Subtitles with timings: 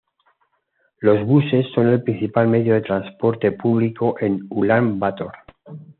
[0.99, 5.33] Los buses son el principal medio de transporte público en Ulán Bator.